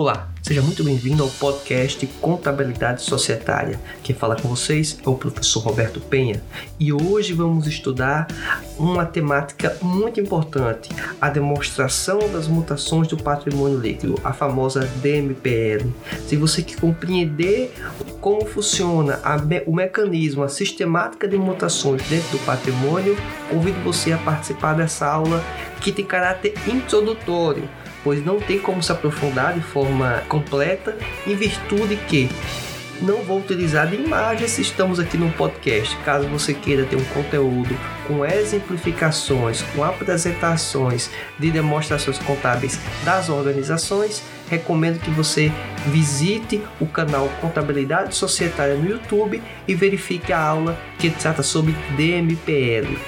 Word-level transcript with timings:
Olá, 0.00 0.30
seja 0.40 0.62
muito 0.62 0.82
bem-vindo 0.82 1.22
ao 1.22 1.28
podcast 1.28 2.06
Contabilidade 2.22 3.02
Societária. 3.02 3.78
Quem 4.02 4.16
fala 4.16 4.34
com 4.34 4.48
vocês 4.48 4.98
é 5.04 5.06
o 5.06 5.14
professor 5.14 5.60
Roberto 5.60 6.00
Penha 6.00 6.42
e 6.78 6.90
hoje 6.90 7.34
vamos 7.34 7.66
estudar 7.66 8.26
uma 8.78 9.04
temática 9.04 9.76
muito 9.82 10.18
importante: 10.18 10.88
a 11.20 11.28
demonstração 11.28 12.18
das 12.32 12.48
mutações 12.48 13.08
do 13.08 13.18
patrimônio 13.18 13.78
líquido, 13.78 14.14
a 14.24 14.32
famosa 14.32 14.90
DMPL. 15.02 15.92
Se 16.26 16.34
você 16.34 16.62
quer 16.62 16.80
compreender 16.80 17.74
como 18.22 18.46
funciona 18.46 19.20
me 19.44 19.62
o 19.66 19.74
mecanismo, 19.74 20.42
a 20.42 20.48
sistemática 20.48 21.28
de 21.28 21.36
mutações 21.36 22.00
dentro 22.08 22.38
do 22.38 22.46
patrimônio, 22.46 23.18
convido 23.50 23.78
você 23.80 24.12
a 24.12 24.16
participar 24.16 24.72
dessa 24.72 25.06
aula 25.06 25.44
que 25.78 25.92
tem 25.92 26.06
caráter 26.06 26.54
introdutório 26.66 27.68
pois 28.02 28.24
não 28.24 28.40
tem 28.40 28.58
como 28.58 28.82
se 28.82 28.92
aprofundar 28.92 29.54
de 29.54 29.60
forma 29.60 30.22
completa, 30.28 30.96
em 31.26 31.34
virtude 31.34 31.96
que 31.96 32.28
não 33.02 33.22
vou 33.22 33.38
utilizar 33.38 33.86
de 33.86 33.96
imagens 33.96 34.50
se 34.50 34.62
estamos 34.62 35.00
aqui 35.00 35.16
no 35.16 35.30
podcast. 35.32 35.96
Caso 36.04 36.28
você 36.28 36.52
queira 36.52 36.84
ter 36.84 36.96
um 36.96 37.04
conteúdo 37.04 37.74
com 38.06 38.24
exemplificações, 38.24 39.62
com 39.74 39.82
apresentações 39.82 41.10
de 41.38 41.50
demonstrações 41.50 42.18
contábeis 42.18 42.78
das 43.04 43.28
organizações, 43.28 44.22
recomendo 44.50 45.00
que 45.00 45.10
você 45.10 45.50
visite 45.86 46.62
o 46.78 46.86
canal 46.86 47.28
Contabilidade 47.40 48.14
Societária 48.14 48.74
no 48.74 48.88
YouTube 48.88 49.42
e 49.66 49.74
verifique 49.74 50.32
a 50.32 50.40
aula 50.40 50.78
que 50.98 51.08
trata 51.08 51.42
sobre 51.42 51.74
DMPL. 51.96 52.98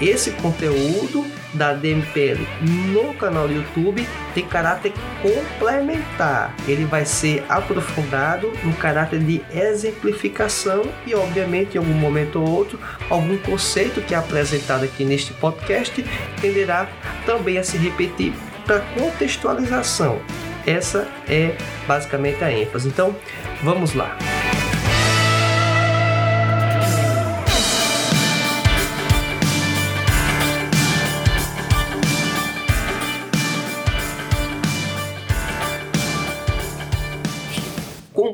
Esse 0.00 0.32
conteúdo 0.32 1.24
da 1.54 1.72
DMPL 1.72 2.46
no 2.92 3.14
canal 3.14 3.48
do 3.48 3.54
YouTube 3.54 4.06
tem 4.34 4.46
caráter 4.46 4.92
complementar. 5.22 6.54
Ele 6.66 6.84
vai 6.84 7.04
ser 7.04 7.44
aprofundado 7.48 8.52
no 8.62 8.72
caráter 8.74 9.20
de 9.20 9.42
exemplificação 9.52 10.84
e, 11.06 11.14
obviamente, 11.14 11.74
em 11.74 11.78
algum 11.78 11.94
momento 11.94 12.40
ou 12.40 12.48
outro, 12.48 12.78
algum 13.08 13.36
conceito 13.38 14.00
que 14.02 14.14
é 14.14 14.18
apresentado 14.18 14.84
aqui 14.84 15.04
neste 15.04 15.32
podcast 15.34 16.04
tenderá 16.40 16.88
também 17.24 17.58
a 17.58 17.64
se 17.64 17.76
repetir 17.76 18.32
para 18.64 18.80
contextualização. 18.80 20.20
Essa 20.66 21.08
é 21.28 21.56
basicamente 21.86 22.42
a 22.42 22.52
ênfase. 22.52 22.88
Então, 22.88 23.14
vamos 23.62 23.94
lá. 23.94 24.16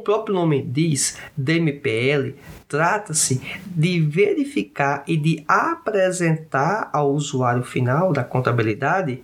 Próprio 0.03 0.35
nome 0.35 0.63
diz, 0.63 1.19
DMPL 1.37 2.35
trata-se 2.69 3.41
de 3.67 4.01
verificar 4.01 5.05
e 5.07 5.17
de 5.17 5.45
apresentar 5.47 6.91
ao 6.93 7.13
usuário 7.13 7.63
final 7.63 8.13
da 8.13 8.25
contabilidade 8.25 9.23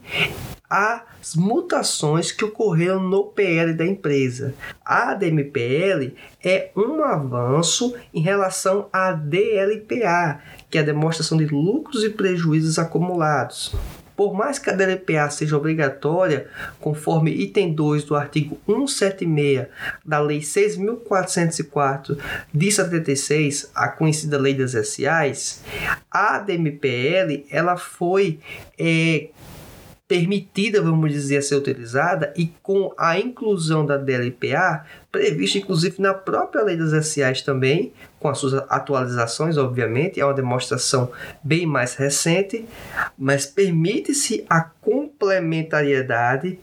as 0.68 1.34
mutações 1.34 2.30
que 2.30 2.44
ocorreram 2.44 3.02
no 3.02 3.24
PL 3.24 3.72
da 3.72 3.86
empresa. 3.86 4.54
A 4.84 5.14
DMPL 5.14 6.14
é 6.44 6.70
um 6.76 7.02
avanço 7.02 7.94
em 8.12 8.20
relação 8.20 8.88
à 8.92 9.12
DLPA, 9.12 10.40
que 10.68 10.76
é 10.76 10.82
a 10.82 10.84
demonstração 10.84 11.38
de 11.38 11.46
lucros 11.46 12.04
e 12.04 12.10
prejuízos 12.10 12.78
acumulados. 12.78 13.74
Por 14.18 14.34
mais 14.34 14.58
que 14.58 14.68
a 14.68 14.72
DLPA 14.72 15.30
seja 15.30 15.56
obrigatória, 15.56 16.48
conforme 16.80 17.30
item 17.30 17.72
2 17.72 18.02
do 18.02 18.16
artigo 18.16 18.60
176 18.66 19.68
da 20.04 20.18
Lei 20.18 20.40
6.404 20.40 22.18
de 22.52 22.72
76, 22.72 23.70
a 23.72 23.86
conhecida 23.86 24.36
Lei 24.36 24.54
das 24.54 24.72
SAs, 24.72 25.62
a 26.10 26.40
DMPL 26.40 27.46
ela 27.48 27.76
foi 27.76 28.40
é, 28.76 29.28
permitida, 30.08 30.82
vamos 30.82 31.12
dizer, 31.12 31.36
a 31.36 31.42
ser 31.42 31.54
utilizada 31.54 32.34
e 32.36 32.46
com 32.60 32.92
a 32.98 33.16
inclusão 33.20 33.86
da 33.86 33.96
DLPA, 33.96 34.84
prevista 35.12 35.58
inclusive 35.58 36.02
na 36.02 36.12
própria 36.12 36.64
lei 36.64 36.76
das 36.76 37.06
SAs 37.06 37.42
também, 37.42 37.92
com 38.18 38.28
as 38.28 38.38
suas 38.38 38.54
atualizações, 38.68 39.56
obviamente, 39.56 40.20
é 40.20 40.24
uma 40.24 40.34
demonstração 40.34 41.10
bem 41.42 41.66
mais 41.66 41.94
recente, 41.94 42.66
mas 43.16 43.46
permite-se 43.46 44.44
a 44.48 44.60
complementariedade 44.60 46.58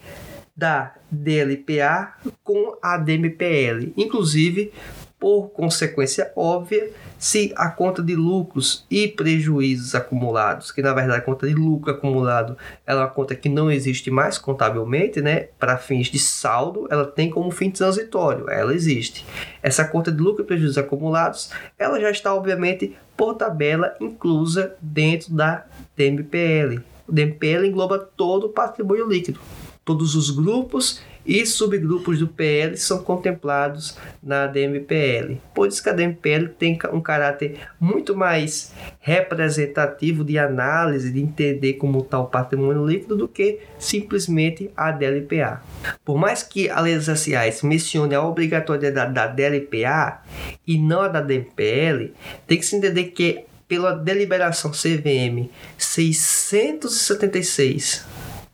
da 0.56 0.94
DLPA 1.12 2.14
com 2.44 2.78
a 2.82 2.98
DMPL, 2.98 3.94
inclusive 3.98 4.72
por 5.20 5.50
consequência 5.50 6.32
óbvia, 6.36 6.92
se 7.18 7.54
a 7.56 7.70
conta 7.70 8.02
de 8.04 8.16
lucros 8.16 8.86
e 8.92 9.08
prejuízos 9.08 9.96
acumulados, 9.96 10.72
que 10.72 10.82
na 10.82 10.94
verdade 10.94 11.20
a 11.20 11.22
conta 11.22 11.48
de 11.48 11.54
lucro 11.54 11.92
acumulado 11.92 12.58
é 12.86 12.94
uma 12.94 13.08
conta 13.08 13.34
que 13.34 13.50
não 13.50 13.72
existe 13.72 14.12
mais 14.12 14.38
contabilmente, 14.38 15.22
né, 15.22 15.48
para 15.58 15.78
fins 15.78 16.08
de 16.08 16.20
saldo, 16.20 16.88
ela 16.92 17.06
tem 17.06 17.30
como 17.30 17.50
fim 17.50 17.72
transitório, 17.72 18.50
ela 18.50 18.74
existe. 18.74 19.26
Essa 19.64 19.86
conta 19.86 20.12
de 20.12 20.22
lucro 20.22 20.44
e 20.44 20.46
prejuízos 20.46 20.78
acumulados, 20.78 21.50
ela 21.80 22.00
já 22.00 22.12
está 22.12 22.34
obviamente 22.34 22.96
por 23.16 23.36
tabela 23.36 23.96
inclusa 24.00 24.76
dentro 24.82 25.34
da 25.34 25.66
DMPL. 25.96 26.84
O 27.08 27.12
DMPL 27.12 27.66
engloba 27.66 28.00
todo 28.00 28.48
o 28.48 28.50
patrimônio 28.50 29.08
líquido, 29.08 29.40
todos 29.84 30.16
os 30.16 30.30
grupos 30.30 31.02
e 31.26 31.46
subgrupos 31.46 32.20
do 32.20 32.28
PL 32.28 32.78
são 32.78 33.04
contemplados 33.04 33.98
na 34.22 34.46
DMPL. 34.48 35.42
Por 35.54 35.68
isso 35.68 35.82
que 35.82 35.90
a 35.90 35.94
DMPL 35.94 36.50
tem 36.50 36.78
um 36.94 37.02
caráter 37.02 37.60
muito 37.80 38.16
mais 38.16 38.74
representativo 39.00 40.24
de 40.24 40.38
análise, 40.38 41.12
de 41.12 41.22
entender 41.22 41.74
como 41.74 42.00
está 42.00 42.20
o 42.20 42.28
patrimônio 42.28 42.86
líquido 42.86 43.16
do 43.16 43.28
que 43.28 43.60
simplesmente 43.80 44.70
a 44.78 44.92
DLPA. 44.92 45.64
Por 46.04 46.18
mais 46.18 46.44
que 46.44 46.70
a 46.70 46.86
sociais 47.02 47.64
mencione 47.64 48.14
a 48.14 48.22
obrigatoriedade 48.22 49.14
da 49.14 49.26
DLPA 49.28 50.22
e 50.66 50.78
não 50.78 51.02
a 51.02 51.08
da 51.08 51.22
DMPL, 51.22 52.14
tem 52.46 52.60
que 52.60 52.66
se 52.66 52.76
entender 52.76 53.06
que 53.06 53.46
pela 53.68 53.96
deliberação 53.96 54.70
CVM 54.72 55.50
676 55.78 58.06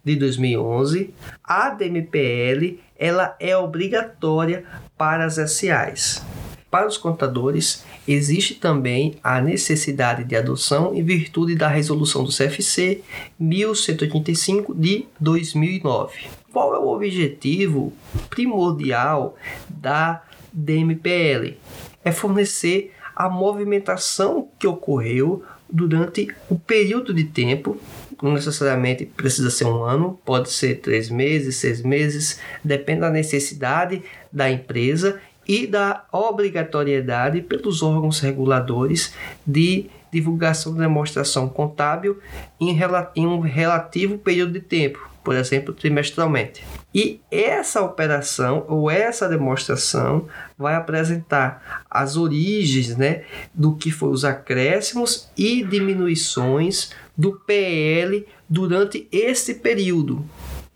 de 0.04 0.16
2011, 0.16 1.14
a 1.44 1.70
DMPL 1.70 2.80
ela 2.98 3.36
é 3.40 3.56
obrigatória 3.58 4.64
para 4.98 5.26
as 5.26 5.36
SAs. 5.36 6.24
Para 6.70 6.88
os 6.88 6.98
contadores, 6.98 7.84
existe 8.08 8.56
também 8.56 9.16
a 9.22 9.42
necessidade 9.42 10.24
de 10.24 10.38
adoção 10.38 10.96
em 10.96 11.04
virtude 11.04 11.54
da 11.54 11.68
resolução 11.68 12.24
do 12.24 12.32
CFC 12.32 13.02
1185 13.38 14.74
de 14.74 15.06
2009. 15.20 16.30
Qual 16.52 16.74
é 16.74 16.80
o 16.80 16.88
objetivo 16.88 17.92
primordial 18.30 19.36
da 19.68 20.24
DMPL? 20.54 21.58
É 22.06 22.12
fornecer 22.12 22.94
a 23.14 23.30
movimentação 23.30 24.48
que 24.58 24.66
ocorreu 24.66 25.44
durante 25.70 26.28
o 26.50 26.58
período 26.58 27.14
de 27.14 27.26
tempo 27.26 27.78
não 28.22 28.34
necessariamente 28.34 29.06
precisa 29.06 29.50
ser 29.50 29.66
um 29.66 29.84
ano, 29.84 30.20
pode 30.26 30.52
ser 30.52 30.76
três 30.76 31.10
meses, 31.10 31.58
seis 31.58 31.82
meses, 31.82 32.40
depende 32.64 33.02
da 33.02 33.10
necessidade 33.10 34.04
da 34.32 34.50
empresa 34.50 35.20
e 35.48 35.66
da 35.66 36.06
obrigatoriedade 36.12 37.42
pelos 37.42 37.82
órgãos 37.82 38.20
reguladores 38.20 39.14
de 39.46 39.90
divulgação 40.12 40.74
de 40.74 40.80
demonstração 40.80 41.50
contábil 41.50 42.20
em, 42.60 42.78
um 43.26 43.40
relativo 43.40 44.18
período 44.18 44.54
de 44.54 44.62
tempo. 44.62 45.11
Por 45.24 45.36
exemplo, 45.36 45.74
trimestralmente. 45.74 46.64
E 46.94 47.22
essa 47.32 47.82
operação 47.82 48.66
ou 48.68 48.90
essa 48.90 49.30
demonstração 49.30 50.28
vai 50.58 50.76
apresentar 50.76 51.84
as 51.90 52.18
origens 52.18 52.98
né, 52.98 53.24
do 53.54 53.76
que 53.76 53.92
foi 53.92 54.10
os 54.10 54.26
acréscimos 54.26 55.30
e 55.38 55.64
diminuições 55.64 56.92
do 57.18 57.34
PL 57.46 58.26
durante 58.50 59.08
esse 59.12 59.56
período. 59.56 60.26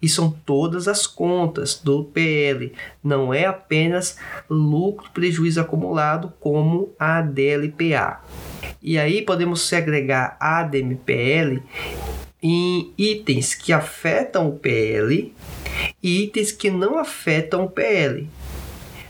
E 0.02 0.08
são 0.08 0.30
todas 0.30 0.88
as 0.88 1.08
contas 1.08 1.82
do 1.84 2.04
PL, 2.04 2.74
não 3.04 3.34
é 3.34 3.46
apenas 3.46 4.18
lucro 4.50 5.10
prejuízo 5.12 5.60
acumulado 5.60 6.32
como 6.40 6.94
a 7.00 7.22
DLPA. 7.22 8.22
E 8.82 9.00
aí 9.00 9.24
podemos 9.24 9.62
segregar 9.62 10.38
a 10.40 10.62
DMPL 10.62 11.64
em 12.48 12.94
itens 12.96 13.56
que 13.56 13.74
afetam 13.74 14.48
o 14.48 14.60
PL 14.60 15.34
e 16.02 16.24
itens 16.26 16.52
que 16.52 16.70
não 16.70 17.00
afetam 17.00 17.66
o 17.66 17.70
PL 17.70 18.30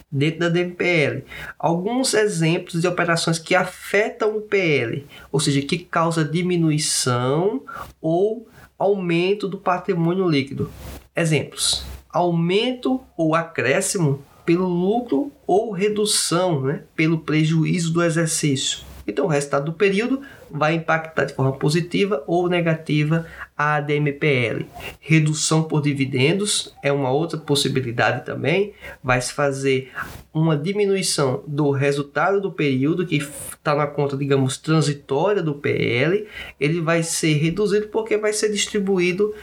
dentro 0.09 0.39
da 0.39 0.47
DMPL. 0.47 1.25
Alguns 1.59 2.13
exemplos 2.13 2.81
de 2.81 2.87
operações 2.87 3.37
que 3.37 3.53
afetam 3.53 4.37
o 4.37 4.41
PL, 4.41 5.05
ou 5.33 5.41
seja, 5.41 5.61
que 5.61 5.77
causa 5.77 6.23
diminuição 6.23 7.61
ou 8.01 8.47
aumento 8.79 9.49
do 9.49 9.57
patrimônio 9.57 10.29
líquido. 10.29 10.71
Exemplos: 11.13 11.85
aumento 12.09 13.01
ou 13.17 13.35
acréscimo 13.35 14.23
pelo 14.45 14.65
lucro 14.65 15.29
ou 15.45 15.71
redução 15.71 16.61
né, 16.61 16.83
pelo 16.95 17.19
prejuízo 17.19 17.91
do 17.91 18.01
exercício. 18.01 18.94
Então, 19.07 19.25
o 19.25 19.27
resultado 19.27 19.65
do 19.65 19.73
período 19.73 20.21
vai 20.49 20.73
impactar 20.73 21.25
de 21.25 21.33
forma 21.33 21.53
positiva 21.53 22.23
ou 22.25 22.49
negativa 22.49 23.25
a 23.57 23.79
DMPL. 23.79 24.65
Redução 24.99 25.63
por 25.63 25.81
dividendos 25.81 26.73
é 26.83 26.91
uma 26.91 27.11
outra 27.11 27.37
possibilidade 27.37 28.25
também. 28.25 28.73
Vai 29.03 29.21
se 29.21 29.33
fazer 29.33 29.91
uma 30.33 30.57
diminuição 30.57 31.43
do 31.47 31.71
resultado 31.71 32.41
do 32.41 32.51
período 32.51 33.05
que 33.05 33.17
está 33.17 33.75
na 33.75 33.87
conta, 33.87 34.17
digamos, 34.17 34.57
transitória 34.57 35.41
do 35.41 35.55
PL. 35.55 36.27
Ele 36.59 36.81
vai 36.81 37.03
ser 37.03 37.33
reduzido 37.33 37.87
porque 37.87 38.17
vai 38.17 38.33
ser 38.33 38.51
distribuído 38.51 39.33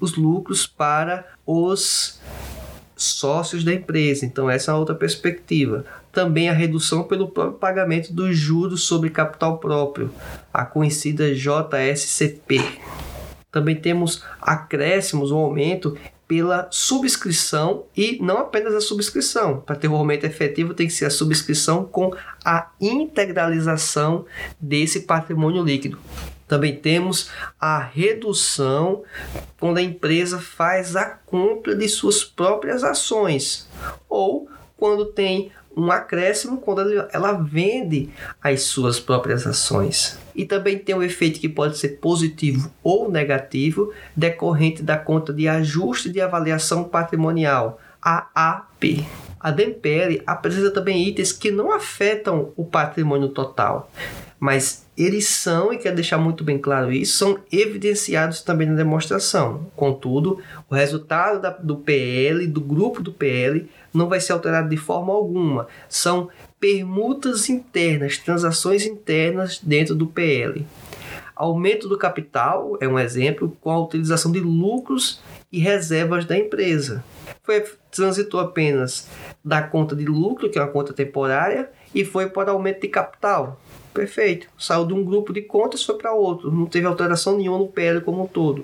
os 0.00 0.16
lucros 0.16 0.66
para 0.66 1.26
os 1.46 2.20
sócios 2.96 3.62
da 3.62 3.72
empresa. 3.72 4.24
Então, 4.24 4.48
essa 4.48 4.72
é 4.72 4.74
outra 4.74 4.94
perspectiva. 4.94 5.84
Também 6.10 6.48
a 6.48 6.52
redução 6.52 7.04
pelo 7.04 7.28
próprio 7.28 7.58
pagamento 7.58 8.12
dos 8.12 8.36
juros 8.36 8.84
sobre 8.84 9.10
capital 9.10 9.58
próprio, 9.58 10.10
a 10.52 10.64
conhecida 10.64 11.34
JSCP. 11.34 12.60
Também 13.52 13.76
temos 13.76 14.24
acréscimos, 14.40 15.30
um 15.30 15.36
aumento 15.36 15.96
pela 16.26 16.66
subscrição 16.70 17.84
e 17.96 18.18
não 18.20 18.38
apenas 18.38 18.74
a 18.74 18.80
subscrição. 18.80 19.60
Para 19.60 19.76
ter 19.76 19.88
um 19.88 19.94
aumento 19.94 20.24
efetivo, 20.24 20.74
tem 20.74 20.86
que 20.86 20.92
ser 20.92 21.04
a 21.04 21.10
subscrição 21.10 21.84
com 21.84 22.12
a 22.44 22.70
integralização 22.80 24.24
desse 24.60 25.00
patrimônio 25.00 25.62
líquido. 25.62 25.98
Também 26.46 26.76
temos 26.76 27.30
a 27.60 27.78
redução 27.78 29.02
quando 29.58 29.78
a 29.78 29.82
empresa 29.82 30.38
faz 30.38 30.94
a 30.94 31.04
compra 31.04 31.74
de 31.74 31.88
suas 31.88 32.22
próprias 32.22 32.84
ações 32.84 33.68
ou 34.08 34.48
quando 34.76 35.06
tem 35.06 35.50
um 35.76 35.90
acréscimo 35.90 36.58
quando 36.58 37.06
ela 37.12 37.32
vende 37.32 38.08
as 38.42 38.62
suas 38.62 38.98
próprias 38.98 39.46
ações. 39.46 40.18
E 40.34 40.46
também 40.46 40.78
tem 40.78 40.94
um 40.94 41.02
efeito 41.02 41.38
que 41.38 41.48
pode 41.48 41.76
ser 41.76 42.00
positivo 42.00 42.72
ou 42.82 43.10
negativo 43.10 43.92
decorrente 44.16 44.82
da 44.82 44.96
conta 44.96 45.34
de 45.34 45.46
ajuste 45.46 46.08
de 46.08 46.20
avaliação 46.20 46.84
patrimonial, 46.84 47.78
AAP. 48.00 49.06
A 49.38 49.50
DEMPL 49.50 50.22
apresenta 50.26 50.70
também 50.70 51.06
itens 51.06 51.30
que 51.30 51.50
não 51.50 51.70
afetam 51.70 52.52
o 52.56 52.64
patrimônio 52.64 53.28
total, 53.28 53.90
mas 54.40 54.85
eles 54.96 55.28
são, 55.28 55.72
e 55.72 55.78
quero 55.78 55.94
deixar 55.94 56.16
muito 56.16 56.42
bem 56.42 56.58
claro 56.58 56.90
isso, 56.90 57.18
são 57.18 57.38
evidenciados 57.52 58.40
também 58.40 58.66
na 58.66 58.74
demonstração. 58.74 59.66
Contudo, 59.76 60.40
o 60.70 60.74
resultado 60.74 61.40
da, 61.40 61.50
do 61.50 61.76
PL, 61.76 62.46
do 62.46 62.60
grupo 62.60 63.02
do 63.02 63.12
PL, 63.12 63.68
não 63.92 64.08
vai 64.08 64.20
ser 64.20 64.32
alterado 64.32 64.68
de 64.68 64.76
forma 64.76 65.12
alguma. 65.12 65.68
São 65.88 66.28
permutas 66.58 67.50
internas, 67.50 68.18
transações 68.18 68.86
internas 68.86 69.60
dentro 69.62 69.94
do 69.94 70.06
PL. 70.06 70.66
Aumento 71.34 71.86
do 71.86 71.98
capital 71.98 72.78
é 72.80 72.88
um 72.88 72.98
exemplo 72.98 73.54
com 73.60 73.70
a 73.70 73.78
utilização 73.78 74.32
de 74.32 74.40
lucros 74.40 75.20
e 75.52 75.58
reservas 75.58 76.24
da 76.24 76.36
empresa. 76.36 77.04
Foi 77.42 77.62
transitou 77.90 78.40
apenas 78.40 79.08
da 79.44 79.62
conta 79.62 79.94
de 79.94 80.04
lucro, 80.06 80.50
que 80.50 80.58
é 80.58 80.62
uma 80.62 80.70
conta 80.70 80.92
temporária, 80.92 81.70
e 81.94 82.04
foi 82.04 82.28
para 82.28 82.50
aumento 82.50 82.80
de 82.80 82.88
capital, 82.88 83.60
Perfeito. 83.96 84.46
Saiu 84.58 84.84
de 84.86 84.92
um 84.92 85.02
grupo 85.02 85.32
de 85.32 85.40
contas 85.40 85.82
foi 85.82 85.96
para 85.96 86.12
outro. 86.12 86.52
Não 86.52 86.66
teve 86.66 86.86
alteração 86.86 87.38
nenhuma 87.38 87.58
no 87.58 87.68
PL 87.68 88.02
como 88.02 88.24
um 88.24 88.26
todo. 88.26 88.62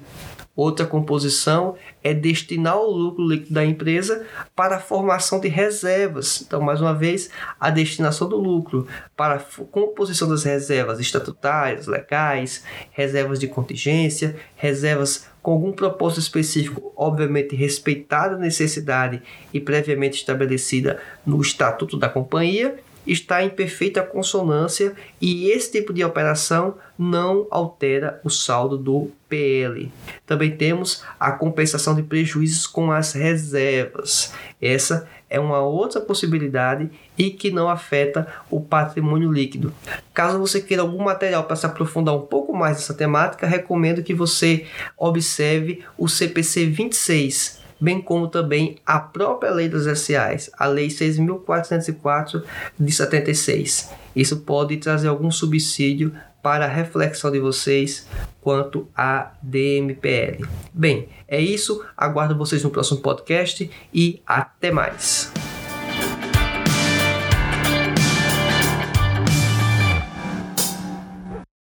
Outra 0.54 0.84
composição 0.84 1.74
é 2.04 2.12
destinar 2.12 2.76
o 2.76 2.90
lucro 2.90 3.26
líquido 3.26 3.54
da 3.54 3.64
empresa 3.64 4.26
para 4.54 4.76
a 4.76 4.80
formação 4.80 5.40
de 5.40 5.48
reservas. 5.48 6.42
Então, 6.42 6.60
mais 6.60 6.82
uma 6.82 6.92
vez, 6.92 7.30
a 7.58 7.70
destinação 7.70 8.28
do 8.28 8.36
lucro 8.36 8.86
para 9.16 9.36
a 9.36 9.64
composição 9.64 10.28
das 10.28 10.44
reservas 10.44 11.00
estatutárias, 11.00 11.86
legais, 11.86 12.62
reservas 12.90 13.40
de 13.40 13.48
contingência, 13.48 14.36
reservas 14.54 15.26
com 15.42 15.52
algum 15.52 15.72
propósito 15.72 16.20
específico, 16.20 16.92
obviamente 16.94 17.56
respeitada 17.56 18.34
a 18.34 18.38
necessidade 18.38 19.22
e 19.54 19.58
previamente 19.58 20.18
estabelecida 20.18 21.00
no 21.24 21.40
estatuto 21.40 21.96
da 21.96 22.10
companhia 22.10 22.78
está 23.06 23.42
em 23.42 23.50
perfeita 23.50 24.02
consonância 24.02 24.94
e 25.20 25.50
esse 25.50 25.72
tipo 25.72 25.92
de 25.92 26.04
operação 26.04 26.76
não 26.98 27.46
altera 27.50 28.20
o 28.22 28.30
saldo 28.30 28.76
do 28.76 29.10
PL. 29.28 29.90
Também 30.26 30.56
temos 30.56 31.02
a 31.18 31.32
compensação 31.32 31.94
de 31.94 32.02
prejuízos 32.02 32.66
com 32.66 32.92
as 32.92 33.12
reservas. 33.12 34.32
Essa 34.60 35.08
é 35.28 35.40
uma 35.40 35.60
outra 35.60 36.00
possibilidade 36.00 36.90
e 37.16 37.30
que 37.30 37.50
não 37.50 37.68
afeta 37.68 38.26
o 38.50 38.60
patrimônio 38.60 39.32
líquido. 39.32 39.72
Caso 40.12 40.38
você 40.38 40.60
queira 40.60 40.82
algum 40.82 41.02
material 41.02 41.44
para 41.44 41.56
se 41.56 41.64
aprofundar 41.64 42.14
um 42.14 42.26
pouco 42.26 42.54
mais 42.54 42.76
nessa 42.76 42.92
temática, 42.92 43.46
recomendo 43.46 44.02
que 44.02 44.12
você 44.12 44.66
observe 44.98 45.82
o 45.96 46.06
CPC 46.06 46.66
26 46.66 47.61
bem 47.82 48.00
como 48.00 48.28
também 48.28 48.76
a 48.86 49.00
própria 49.00 49.50
Lei 49.50 49.68
dos 49.68 49.86
SAs, 49.98 50.48
a 50.56 50.66
Lei 50.68 50.86
6.404 50.86 52.44
de 52.78 52.92
76. 52.92 53.90
Isso 54.14 54.36
pode 54.42 54.76
trazer 54.76 55.08
algum 55.08 55.32
subsídio 55.32 56.14
para 56.40 56.66
a 56.66 56.68
reflexão 56.68 57.30
de 57.32 57.40
vocês 57.40 58.06
quanto 58.40 58.88
à 58.96 59.32
DMPL. 59.42 60.46
Bem, 60.72 61.08
é 61.26 61.40
isso. 61.40 61.84
Aguardo 61.96 62.38
vocês 62.38 62.62
no 62.62 62.70
próximo 62.70 63.00
podcast 63.00 63.68
e 63.92 64.22
até 64.24 64.70
mais. 64.70 65.32